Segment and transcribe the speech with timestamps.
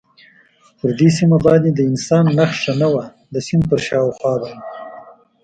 [0.79, 4.67] پر دې سیمه باندې د انسان نښه نه وه، د سیند پر شاوخوا باندې.